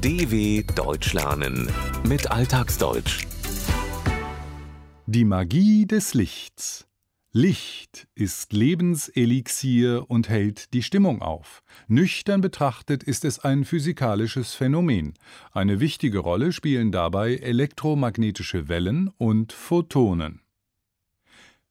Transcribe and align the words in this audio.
DW 0.00 0.62
Deutsch 0.76 1.12
lernen 1.12 1.68
mit 2.08 2.30
Alltagsdeutsch. 2.30 3.26
Die 5.06 5.24
Magie 5.24 5.86
des 5.86 6.14
Lichts. 6.14 6.86
Licht 7.32 8.06
ist 8.14 8.52
Lebenselixier 8.52 10.08
und 10.08 10.28
hält 10.28 10.72
die 10.72 10.84
Stimmung 10.84 11.20
auf. 11.20 11.64
Nüchtern 11.88 12.40
betrachtet 12.40 13.02
ist 13.02 13.24
es 13.24 13.40
ein 13.40 13.64
physikalisches 13.64 14.54
Phänomen. 14.54 15.14
Eine 15.50 15.80
wichtige 15.80 16.20
Rolle 16.20 16.52
spielen 16.52 16.92
dabei 16.92 17.34
elektromagnetische 17.34 18.68
Wellen 18.68 19.10
und 19.18 19.52
Photonen. 19.52 20.42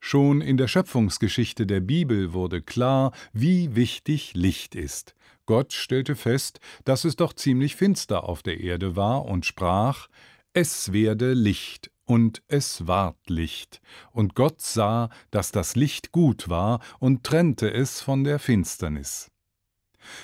Schon 0.01 0.41
in 0.41 0.57
der 0.57 0.67
Schöpfungsgeschichte 0.67 1.65
der 1.65 1.79
Bibel 1.79 2.33
wurde 2.33 2.61
klar, 2.61 3.13
wie 3.31 3.75
wichtig 3.75 4.33
Licht 4.35 4.75
ist. 4.75 5.15
Gott 5.47 5.73
stellte 5.73 6.15
fest, 6.15 6.59
dass 6.85 7.03
es 7.03 7.15
doch 7.15 7.33
ziemlich 7.33 7.75
finster 7.75 8.25
auf 8.25 8.43
der 8.43 8.59
Erde 8.59 8.95
war 8.95 9.25
und 9.25 9.45
sprach: 9.45 10.07
Es 10.53 10.93
werde 10.93 11.33
Licht, 11.33 11.89
und 12.05 12.41
es 12.47 12.87
ward 12.87 13.17
Licht. 13.27 13.81
Und 14.11 14.35
Gott 14.35 14.61
sah, 14.61 15.09
dass 15.31 15.51
das 15.51 15.75
Licht 15.75 16.11
gut 16.11 16.49
war 16.49 16.79
und 16.99 17.23
trennte 17.23 17.71
es 17.71 18.01
von 18.01 18.23
der 18.23 18.39
Finsternis. 18.39 19.31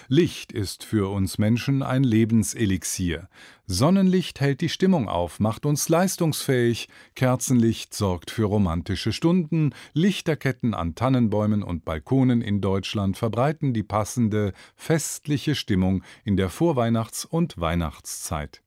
Licht 0.08 0.52
ist 0.52 0.84
für 0.84 1.12
uns 1.12 1.38
Menschen 1.38 1.84
ein 1.84 2.04
Lebenselixier. 2.04 3.30
Sonnenlicht 3.68 4.42
hält 4.42 4.62
die 4.62 4.70
Stimmung 4.70 5.08
auf, 5.08 5.40
macht 5.40 5.66
uns 5.66 5.88
leistungsfähig, 5.88 6.90
Kerzenlicht 7.16 7.94
sorgt 7.94 8.32
für 8.32 8.46
romantische 8.46 9.14
Stunden, 9.14 9.74
Lichterketten 9.94 10.74
an 10.74 10.96
Tannenbäumen 10.96 11.64
und 11.64 11.86
Balkonen 11.86 12.42
in 12.42 12.60
Deutschland 12.60 13.18
verbreiten 13.18 13.74
die 13.74 13.84
passende, 13.84 14.54
festliche 14.76 15.56
Stimmung 15.56 16.04
in 16.26 16.36
der 16.36 16.50
Vorweihnachts- 16.50 17.26
und 17.26 17.60
Weihnachtszeit. 17.60 18.63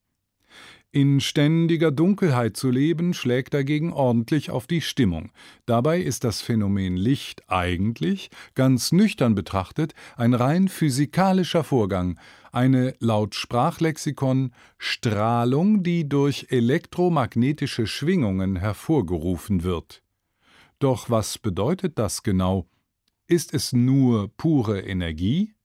In 0.97 1.21
ständiger 1.21 1.91
Dunkelheit 1.91 2.57
zu 2.57 2.71
leben, 2.71 3.13
schlägt 3.13 3.53
dagegen 3.53 3.93
ordentlich 3.93 4.49
auf 4.49 4.67
die 4.67 4.81
Stimmung. 4.81 5.31
Dabei 5.67 6.01
ist 6.01 6.25
das 6.25 6.41
Phänomen 6.41 6.97
Licht 6.97 7.43
eigentlich, 7.51 8.31
ganz 8.55 8.93
nüchtern 8.93 9.35
betrachtet, 9.35 9.93
ein 10.17 10.33
rein 10.33 10.69
physikalischer 10.69 11.65
Vorgang, 11.65 12.19
eine 12.51 12.95
laut 12.99 13.35
Sprachlexikon 13.35 14.55
Strahlung, 14.79 15.83
die 15.83 16.09
durch 16.09 16.47
elektromagnetische 16.49 17.87
Schwingungen 17.87 18.57
hervorgerufen 18.57 19.65
wird. 19.65 20.03
Doch 20.79 21.11
was 21.11 21.37
bedeutet 21.37 21.99
das 21.99 22.23
genau? 22.23 22.71
Ist 23.27 23.53
es 23.53 23.75
nur 23.75 24.35
pure 24.39 24.81
Energie? 24.81 25.56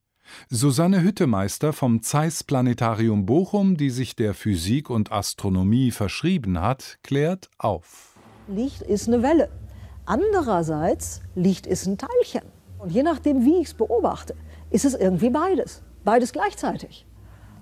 Susanne 0.50 1.02
Hüttemeister 1.02 1.72
vom 1.72 2.02
Zeiss 2.02 2.44
Planetarium 2.44 3.26
Bochum, 3.26 3.76
die 3.76 3.90
sich 3.90 4.16
der 4.16 4.34
Physik 4.34 4.90
und 4.90 5.12
Astronomie 5.12 5.90
verschrieben 5.90 6.60
hat, 6.60 6.98
klärt 7.02 7.50
auf. 7.58 8.16
Licht 8.48 8.82
ist 8.82 9.08
eine 9.08 9.22
Welle. 9.22 9.50
Andererseits, 10.04 11.20
Licht 11.34 11.66
ist 11.66 11.86
ein 11.86 11.98
Teilchen. 11.98 12.42
Und 12.78 12.90
je 12.90 13.02
nachdem, 13.02 13.44
wie 13.44 13.60
ich 13.60 13.68
es 13.68 13.74
beobachte, 13.74 14.34
ist 14.70 14.84
es 14.84 14.94
irgendwie 14.94 15.30
beides. 15.30 15.82
Beides 16.04 16.32
gleichzeitig. 16.32 17.06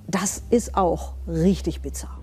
Das 0.06 0.42
ist 0.50 0.76
auch 0.76 1.14
richtig 1.28 1.82
bizarr. 1.82 2.19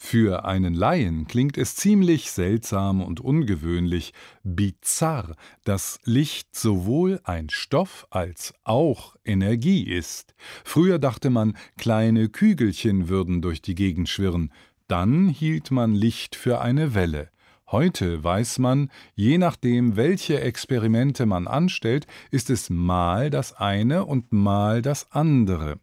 Für 0.00 0.44
einen 0.44 0.74
Laien 0.74 1.26
klingt 1.26 1.58
es 1.58 1.74
ziemlich 1.74 2.30
seltsam 2.30 3.02
und 3.02 3.20
ungewöhnlich, 3.20 4.14
bizarr, 4.44 5.34
dass 5.64 5.98
Licht 6.04 6.54
sowohl 6.56 7.20
ein 7.24 7.50
Stoff 7.50 8.06
als 8.10 8.54
auch 8.62 9.16
Energie 9.24 9.82
ist. 9.82 10.34
Früher 10.64 11.00
dachte 11.00 11.30
man, 11.30 11.56
kleine 11.76 12.28
Kügelchen 12.28 13.08
würden 13.08 13.42
durch 13.42 13.60
die 13.60 13.74
Gegend 13.74 14.08
schwirren, 14.08 14.52
dann 14.86 15.28
hielt 15.28 15.72
man 15.72 15.94
Licht 15.94 16.36
für 16.36 16.60
eine 16.60 16.94
Welle. 16.94 17.30
Heute 17.70 18.24
weiß 18.24 18.60
man, 18.60 18.90
je 19.14 19.36
nachdem, 19.36 19.96
welche 19.96 20.40
Experimente 20.40 21.26
man 21.26 21.46
anstellt, 21.46 22.06
ist 22.30 22.50
es 22.50 22.70
mal 22.70 23.28
das 23.28 23.52
eine 23.52 24.06
und 24.06 24.32
mal 24.32 24.80
das 24.80 25.12
andere. 25.12 25.78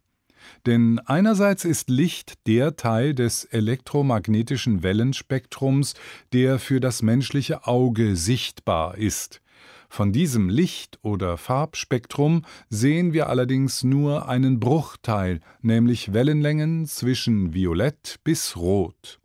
Denn 0.66 0.98
einerseits 0.98 1.64
ist 1.64 1.90
Licht 1.90 2.46
der 2.46 2.76
Teil 2.76 3.14
des 3.14 3.44
elektromagnetischen 3.44 4.82
Wellenspektrums, 4.82 5.94
der 6.32 6.58
für 6.58 6.80
das 6.80 7.02
menschliche 7.02 7.66
Auge 7.66 8.16
sichtbar 8.16 8.96
ist. 8.98 9.40
Von 9.88 10.12
diesem 10.12 10.48
Licht- 10.48 10.98
oder 11.02 11.36
Farbspektrum 11.36 12.42
sehen 12.68 13.12
wir 13.12 13.28
allerdings 13.28 13.84
nur 13.84 14.28
einen 14.28 14.60
Bruchteil, 14.60 15.40
nämlich 15.62 16.12
Wellenlängen 16.12 16.86
zwischen 16.86 17.54
Violett 17.54 18.16
bis 18.24 18.56
Rot. 18.56 19.20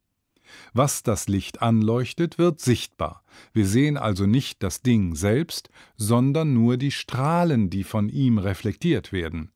Was 0.73 1.03
das 1.03 1.27
Licht 1.27 1.61
anleuchtet, 1.61 2.37
wird 2.37 2.59
sichtbar. 2.59 3.23
Wir 3.53 3.65
sehen 3.65 3.97
also 3.97 4.25
nicht 4.25 4.63
das 4.63 4.81
Ding 4.81 5.15
selbst, 5.15 5.69
sondern 5.97 6.53
nur 6.53 6.77
die 6.77 6.91
Strahlen, 6.91 7.69
die 7.69 7.83
von 7.83 8.09
ihm 8.09 8.37
reflektiert 8.37 9.11
werden. 9.11 9.51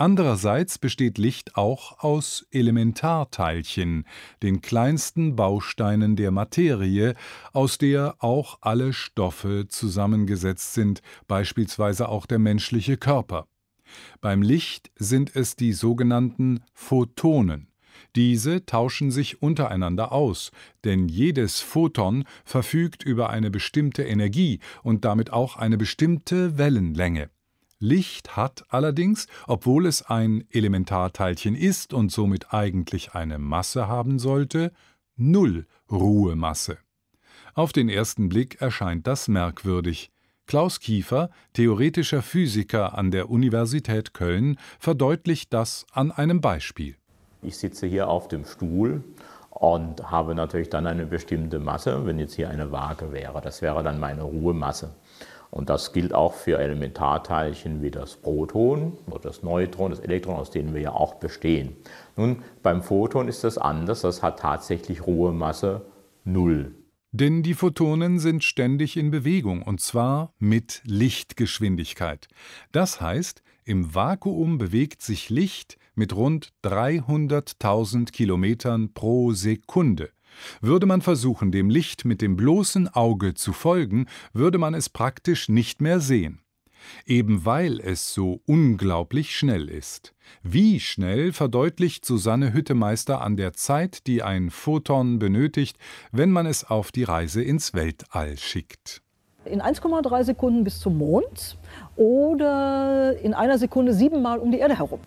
Andererseits 0.00 0.78
besteht 0.78 1.18
Licht 1.18 1.56
auch 1.56 2.02
aus 2.02 2.46
Elementarteilchen, 2.52 4.06
den 4.42 4.62
kleinsten 4.62 5.36
Bausteinen 5.36 6.16
der 6.16 6.30
Materie, 6.30 7.14
aus 7.52 7.76
der 7.76 8.14
auch 8.18 8.56
alle 8.62 8.94
Stoffe 8.94 9.66
zusammengesetzt 9.68 10.72
sind, 10.72 11.02
beispielsweise 11.28 12.08
auch 12.08 12.24
der 12.24 12.38
menschliche 12.38 12.96
Körper. 12.96 13.46
Beim 14.22 14.40
Licht 14.40 14.90
sind 14.96 15.36
es 15.36 15.54
die 15.54 15.74
sogenannten 15.74 16.60
Photonen. 16.72 17.68
Diese 18.16 18.64
tauschen 18.64 19.10
sich 19.10 19.42
untereinander 19.42 20.12
aus, 20.12 20.50
denn 20.84 21.10
jedes 21.10 21.60
Photon 21.60 22.24
verfügt 22.46 23.02
über 23.02 23.28
eine 23.28 23.50
bestimmte 23.50 24.04
Energie 24.04 24.60
und 24.82 25.04
damit 25.04 25.30
auch 25.30 25.56
eine 25.56 25.76
bestimmte 25.76 26.56
Wellenlänge. 26.56 27.28
Licht 27.82 28.36
hat 28.36 28.64
allerdings, 28.68 29.26
obwohl 29.46 29.86
es 29.86 30.02
ein 30.02 30.44
Elementarteilchen 30.50 31.54
ist 31.54 31.94
und 31.94 32.12
somit 32.12 32.52
eigentlich 32.52 33.14
eine 33.14 33.38
Masse 33.38 33.88
haben 33.88 34.18
sollte, 34.18 34.72
null 35.16 35.66
Ruhemasse. 35.90 36.76
Auf 37.54 37.72
den 37.72 37.88
ersten 37.88 38.28
Blick 38.28 38.60
erscheint 38.60 39.06
das 39.06 39.28
merkwürdig. 39.28 40.10
Klaus 40.46 40.80
Kiefer, 40.80 41.30
theoretischer 41.54 42.20
Physiker 42.20 42.98
an 42.98 43.10
der 43.10 43.30
Universität 43.30 44.12
Köln, 44.12 44.58
verdeutlicht 44.78 45.52
das 45.54 45.86
an 45.92 46.10
einem 46.10 46.42
Beispiel. 46.42 46.96
Ich 47.42 47.56
sitze 47.56 47.86
hier 47.86 48.08
auf 48.08 48.28
dem 48.28 48.44
Stuhl 48.44 49.02
und 49.48 50.10
habe 50.10 50.34
natürlich 50.34 50.68
dann 50.68 50.86
eine 50.86 51.06
bestimmte 51.06 51.58
Masse, 51.60 52.04
wenn 52.04 52.18
jetzt 52.18 52.34
hier 52.34 52.50
eine 52.50 52.72
Waage 52.72 53.12
wäre. 53.12 53.40
Das 53.40 53.62
wäre 53.62 53.82
dann 53.82 53.98
meine 53.98 54.22
Ruhemasse. 54.22 54.90
Und 55.50 55.68
das 55.68 55.92
gilt 55.92 56.14
auch 56.14 56.34
für 56.34 56.58
Elementarteilchen 56.58 57.82
wie 57.82 57.90
das 57.90 58.16
Proton 58.16 58.96
oder 59.06 59.20
das 59.20 59.42
Neutron, 59.42 59.90
das 59.90 60.00
Elektron, 60.00 60.36
aus 60.36 60.50
denen 60.50 60.74
wir 60.74 60.80
ja 60.80 60.92
auch 60.92 61.14
bestehen. 61.14 61.76
Nun, 62.16 62.42
beim 62.62 62.82
Photon 62.82 63.26
ist 63.26 63.42
das 63.42 63.58
anders, 63.58 64.02
das 64.02 64.22
hat 64.22 64.38
tatsächlich 64.38 65.06
Ruhemasse 65.06 65.82
null. 66.24 66.74
Denn 67.12 67.42
die 67.42 67.54
Photonen 67.54 68.20
sind 68.20 68.44
ständig 68.44 68.96
in 68.96 69.10
Bewegung, 69.10 69.62
und 69.62 69.80
zwar 69.80 70.32
mit 70.38 70.80
Lichtgeschwindigkeit. 70.84 72.28
Das 72.70 73.00
heißt, 73.00 73.42
im 73.64 73.94
Vakuum 73.94 74.58
bewegt 74.58 75.02
sich 75.02 75.28
Licht 75.28 75.76
mit 75.96 76.14
rund 76.14 76.52
300.000 76.62 78.12
Kilometern 78.12 78.92
pro 78.94 79.32
Sekunde. 79.32 80.10
Würde 80.60 80.86
man 80.86 81.02
versuchen, 81.02 81.52
dem 81.52 81.70
Licht 81.70 82.04
mit 82.04 82.22
dem 82.22 82.36
bloßen 82.36 82.88
Auge 82.88 83.34
zu 83.34 83.52
folgen, 83.52 84.06
würde 84.32 84.58
man 84.58 84.74
es 84.74 84.88
praktisch 84.88 85.48
nicht 85.48 85.80
mehr 85.80 86.00
sehen. 86.00 86.40
Eben 87.06 87.44
weil 87.44 87.80
es 87.80 88.14
so 88.14 88.40
unglaublich 88.46 89.36
schnell 89.36 89.68
ist. 89.68 90.14
Wie 90.42 90.80
schnell 90.80 91.32
verdeutlicht 91.32 92.04
Susanne 92.04 92.52
Hüttemeister 92.52 93.20
an 93.20 93.36
der 93.36 93.52
Zeit, 93.52 94.06
die 94.06 94.22
ein 94.22 94.50
Photon 94.50 95.18
benötigt, 95.18 95.76
wenn 96.12 96.30
man 96.30 96.46
es 96.46 96.64
auf 96.64 96.92
die 96.92 97.04
Reise 97.04 97.42
ins 97.42 97.74
Weltall 97.74 98.38
schickt. 98.38 99.02
In 99.44 99.62
1,3 99.62 100.24
Sekunden 100.24 100.64
bis 100.64 100.80
zum 100.80 100.98
Mond 100.98 101.56
oder 101.96 103.18
in 103.22 103.34
einer 103.34 103.58
Sekunde 103.58 103.94
siebenmal 103.94 104.38
um 104.38 104.50
die 104.50 104.58
Erde 104.58 104.76
herum. 104.76 105.00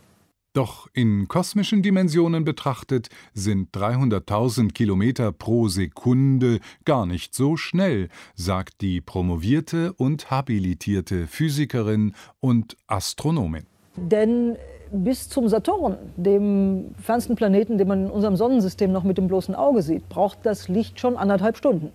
Doch 0.54 0.88
in 0.94 1.28
kosmischen 1.28 1.82
Dimensionen 1.82 2.44
betrachtet 2.44 3.10
sind 3.34 3.76
300.000 3.76 4.72
Kilometer 4.72 5.32
pro 5.32 5.68
Sekunde 5.68 6.60
gar 6.86 7.08
nicht 7.08 7.34
so 7.34 7.58
schnell, 7.58 8.10
sagt 8.36 8.82
die 8.82 9.02
promovierte 9.02 9.94
und 9.94 10.30
habilitierte 10.30 11.26
Physikerin 11.26 12.14
und 12.40 12.78
Astronomin. 12.86 13.66
Denn 13.96 14.56
bis 14.92 15.28
zum 15.28 15.48
Saturn, 15.48 15.98
dem 16.18 16.94
fernsten 17.02 17.36
Planeten, 17.36 17.80
den 17.80 17.88
man 17.88 18.06
in 18.06 18.12
unserem 18.12 18.36
Sonnensystem 18.36 18.92
noch 18.92 19.04
mit 19.04 19.18
dem 19.18 19.28
bloßen 19.28 19.56
Auge 19.56 19.82
sieht, 19.82 20.08
braucht 20.08 20.46
das 20.46 20.68
Licht 20.68 21.00
schon 21.00 21.18
anderthalb 21.18 21.58
Stunden. 21.58 21.92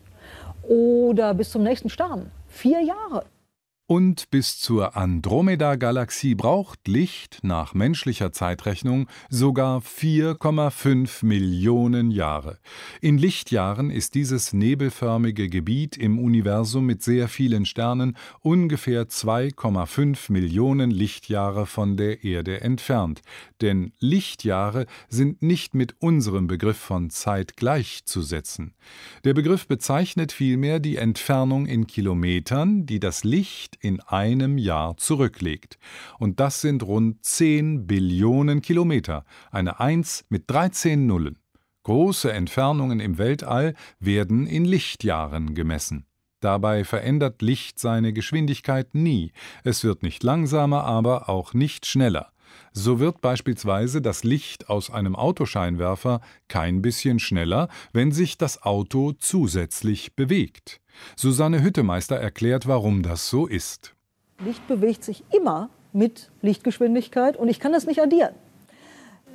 Oder 0.64 1.32
bis 1.32 1.52
zum 1.52 1.62
nächsten 1.62 1.90
Stern, 1.90 2.32
vier 2.48 2.80
Jahre. 2.82 3.24
Und 3.90 4.28
bis 4.28 4.58
zur 4.60 4.98
Andromeda-Galaxie 4.98 6.34
braucht 6.34 6.86
Licht 6.86 7.38
nach 7.40 7.72
menschlicher 7.72 8.32
Zeitrechnung 8.32 9.08
sogar 9.30 9.80
4,5 9.80 11.24
Millionen 11.24 12.10
Jahre. 12.10 12.58
In 13.00 13.16
Lichtjahren 13.16 13.88
ist 13.88 14.14
dieses 14.14 14.52
nebelförmige 14.52 15.48
Gebiet 15.48 15.96
im 15.96 16.18
Universum 16.18 16.84
mit 16.84 17.02
sehr 17.02 17.28
vielen 17.28 17.64
Sternen 17.64 18.18
ungefähr 18.40 19.08
2,5 19.08 20.32
Millionen 20.32 20.90
Lichtjahre 20.90 21.64
von 21.64 21.96
der 21.96 22.24
Erde 22.24 22.60
entfernt. 22.60 23.22
Denn 23.62 23.92
Lichtjahre 24.00 24.84
sind 25.08 25.40
nicht 25.40 25.74
mit 25.74 25.94
unserem 25.98 26.46
Begriff 26.46 26.76
von 26.76 27.08
Zeit 27.08 27.56
gleichzusetzen. 27.56 28.74
Der 29.24 29.32
Begriff 29.32 29.66
bezeichnet 29.66 30.30
vielmehr 30.30 30.78
die 30.78 30.96
Entfernung 30.96 31.64
in 31.64 31.86
Kilometern, 31.86 32.84
die 32.84 33.00
das 33.00 33.24
Licht 33.24 33.77
in 33.80 34.00
einem 34.00 34.58
Jahr 34.58 34.96
zurücklegt. 34.96 35.78
Und 36.18 36.40
das 36.40 36.60
sind 36.60 36.82
rund 36.82 37.24
10 37.24 37.86
Billionen 37.86 38.62
Kilometer, 38.62 39.24
eine 39.50 39.80
1 39.80 40.24
mit 40.28 40.50
13 40.50 41.06
Nullen. 41.06 41.38
Große 41.84 42.32
Entfernungen 42.32 43.00
im 43.00 43.18
Weltall 43.18 43.74
werden 43.98 44.46
in 44.46 44.64
Lichtjahren 44.64 45.54
gemessen. 45.54 46.06
Dabei 46.40 46.84
verändert 46.84 47.42
Licht 47.42 47.78
seine 47.78 48.12
Geschwindigkeit 48.12 48.94
nie, 48.94 49.32
es 49.64 49.82
wird 49.82 50.02
nicht 50.02 50.22
langsamer, 50.22 50.84
aber 50.84 51.28
auch 51.28 51.54
nicht 51.54 51.86
schneller. 51.86 52.32
So 52.72 53.00
wird 53.00 53.20
beispielsweise 53.20 54.00
das 54.00 54.24
Licht 54.24 54.68
aus 54.68 54.90
einem 54.90 55.16
Autoscheinwerfer 55.16 56.20
kein 56.48 56.82
bisschen 56.82 57.18
schneller, 57.18 57.68
wenn 57.92 58.12
sich 58.12 58.38
das 58.38 58.62
Auto 58.62 59.12
zusätzlich 59.12 60.14
bewegt. 60.14 60.80
Susanne 61.16 61.62
Hüttemeister 61.62 62.16
erklärt, 62.16 62.66
warum 62.66 63.02
das 63.02 63.28
so 63.28 63.46
ist. 63.46 63.94
Licht 64.44 64.66
bewegt 64.68 65.04
sich 65.04 65.24
immer 65.32 65.70
mit 65.92 66.30
Lichtgeschwindigkeit 66.42 67.36
und 67.36 67.48
ich 67.48 67.60
kann 67.60 67.72
das 67.72 67.86
nicht 67.86 68.00
addieren. 68.00 68.34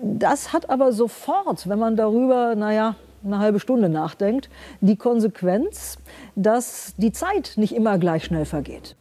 Das 0.01 0.53
hat 0.53 0.69
aber 0.69 0.91
sofort, 0.91 1.67
wenn 1.67 1.79
man 1.79 1.95
darüber, 1.95 2.55
naja, 2.55 2.95
eine 3.23 3.39
halbe 3.39 3.59
Stunde 3.59 3.89
nachdenkt, 3.89 4.49
die 4.81 4.97
Konsequenz, 4.97 5.97
dass 6.35 6.93
die 6.97 7.11
Zeit 7.11 7.53
nicht 7.55 7.73
immer 7.73 7.97
gleich 7.97 8.25
schnell 8.25 8.45
vergeht. 8.45 8.95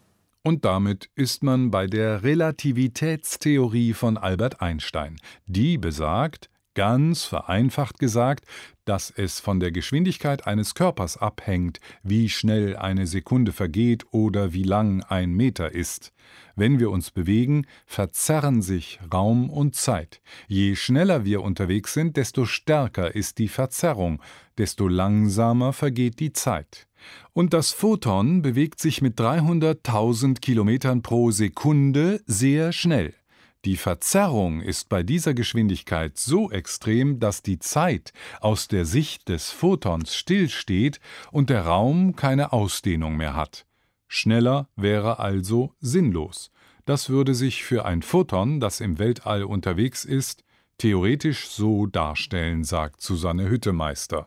Und 0.44 0.64
damit 0.64 1.08
ist 1.14 1.44
man 1.44 1.70
bei 1.70 1.86
der 1.86 2.24
Relativitätstheorie 2.24 3.92
von 3.92 4.16
Albert 4.16 4.60
Einstein. 4.60 5.16
Die 5.46 5.78
besagt, 5.78 6.50
ganz 6.74 7.24
vereinfacht 7.24 7.98
gesagt, 7.98 8.44
dass 8.84 9.10
es 9.10 9.40
von 9.40 9.60
der 9.60 9.70
Geschwindigkeit 9.70 10.46
eines 10.46 10.74
Körpers 10.74 11.16
abhängt, 11.16 11.78
wie 12.02 12.28
schnell 12.28 12.76
eine 12.76 13.06
Sekunde 13.06 13.52
vergeht 13.52 14.04
oder 14.10 14.52
wie 14.52 14.64
lang 14.64 15.02
ein 15.04 15.32
Meter 15.32 15.72
ist. 15.72 16.12
Wenn 16.56 16.80
wir 16.80 16.90
uns 16.90 17.10
bewegen, 17.10 17.66
verzerren 17.86 18.60
sich 18.62 18.98
Raum 19.12 19.50
und 19.50 19.76
Zeit. 19.76 20.20
Je 20.48 20.76
schneller 20.76 21.24
wir 21.24 21.42
unterwegs 21.42 21.94
sind, 21.94 22.16
desto 22.16 22.44
stärker 22.44 23.14
ist 23.14 23.38
die 23.38 23.48
Verzerrung, 23.48 24.20
desto 24.58 24.88
langsamer 24.88 25.72
vergeht 25.72 26.20
die 26.20 26.32
Zeit. 26.32 26.88
Und 27.32 27.54
das 27.54 27.72
Photon 27.72 28.42
bewegt 28.42 28.80
sich 28.80 29.02
mit 29.02 29.18
300.000 29.18 30.40
Kilometern 30.40 31.02
pro 31.02 31.30
Sekunde 31.30 32.20
sehr 32.26 32.72
schnell. 32.72 33.14
Die 33.64 33.76
Verzerrung 33.76 34.60
ist 34.60 34.88
bei 34.88 35.04
dieser 35.04 35.34
Geschwindigkeit 35.34 36.18
so 36.18 36.50
extrem, 36.50 37.20
dass 37.20 37.42
die 37.42 37.60
Zeit 37.60 38.12
aus 38.40 38.66
der 38.66 38.84
Sicht 38.84 39.28
des 39.28 39.50
Photons 39.50 40.16
stillsteht 40.16 40.98
und 41.30 41.48
der 41.48 41.66
Raum 41.66 42.16
keine 42.16 42.52
Ausdehnung 42.52 43.16
mehr 43.16 43.36
hat. 43.36 43.64
Schneller 44.08 44.68
wäre 44.74 45.20
also 45.20 45.74
sinnlos. 45.78 46.50
Das 46.86 47.08
würde 47.08 47.36
sich 47.36 47.62
für 47.62 47.84
ein 47.84 48.02
Photon, 48.02 48.58
das 48.58 48.80
im 48.80 48.98
Weltall 48.98 49.44
unterwegs 49.44 50.04
ist, 50.04 50.42
theoretisch 50.78 51.48
so 51.48 51.86
darstellen, 51.86 52.64
sagt 52.64 53.00
Susanne 53.00 53.48
Hüttemeister. 53.48 54.26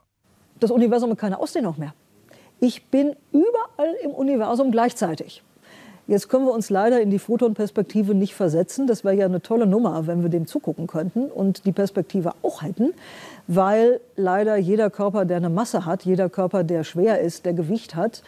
Das 0.62 0.72
Universum 0.72 1.12
hat 1.12 1.18
keine 1.18 1.40
Ausdehnung 1.40 1.76
mehr. 1.78 1.94
Ich 2.62 2.86
bin 2.86 3.18
überall 3.34 3.96
im 4.02 4.12
Universum 4.12 4.72
gleichzeitig. 4.72 5.44
Jetzt 6.08 6.30
können 6.30 6.46
wir 6.46 6.54
uns 6.54 6.70
leider 6.70 7.02
in 7.02 7.10
die 7.10 7.18
Photonperspektive 7.18 8.14
nicht 8.14 8.36
versetzen. 8.36 8.86
Das 8.86 9.04
wäre 9.04 9.16
ja 9.16 9.26
eine 9.26 9.42
tolle 9.42 9.66
Nummer, 9.66 10.06
wenn 10.06 10.22
wir 10.22 10.30
dem 10.30 10.46
zugucken 10.46 10.86
könnten 10.86 11.32
und 11.32 11.66
die 11.66 11.72
Perspektive 11.72 12.34
auch 12.44 12.62
hätten, 12.62 12.94
weil 13.48 14.00
leider 14.16 14.56
jeder 14.56 14.92
Körper, 14.92 15.26
der 15.26 15.38
eine 15.38 15.50
Masse 15.50 15.86
hat, 15.86 16.06
jeder 16.06 16.30
Körper, 16.30 16.64
der 16.64 16.84
schwer 16.84 17.22
ist, 17.22 17.46
der 17.46 17.54
Gewicht 17.54 17.96
hat, 17.96 18.22